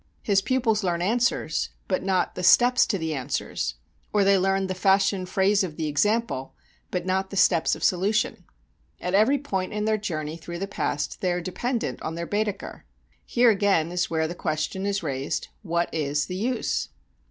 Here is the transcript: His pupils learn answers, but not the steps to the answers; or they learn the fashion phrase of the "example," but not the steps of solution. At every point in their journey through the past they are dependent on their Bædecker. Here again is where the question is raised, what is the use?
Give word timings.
His 0.23 0.41
pupils 0.41 0.83
learn 0.83 0.99
answers, 0.99 1.69
but 1.87 2.01
not 2.01 2.33
the 2.33 2.41
steps 2.41 2.87
to 2.87 2.97
the 2.97 3.13
answers; 3.13 3.75
or 4.11 4.23
they 4.23 4.35
learn 4.35 4.65
the 4.65 4.73
fashion 4.73 5.27
phrase 5.27 5.63
of 5.63 5.75
the 5.77 5.85
"example," 5.85 6.55
but 6.89 7.05
not 7.05 7.29
the 7.29 7.37
steps 7.37 7.75
of 7.75 7.83
solution. 7.83 8.43
At 8.99 9.13
every 9.13 9.37
point 9.37 9.73
in 9.73 9.85
their 9.85 9.97
journey 9.99 10.37
through 10.37 10.57
the 10.57 10.65
past 10.67 11.21
they 11.21 11.31
are 11.31 11.39
dependent 11.39 12.01
on 12.01 12.15
their 12.15 12.25
Bædecker. 12.25 12.81
Here 13.27 13.51
again 13.51 13.91
is 13.91 14.09
where 14.09 14.27
the 14.27 14.33
question 14.33 14.87
is 14.87 15.03
raised, 15.03 15.49
what 15.61 15.87
is 15.93 16.25
the 16.25 16.35
use? 16.35 16.89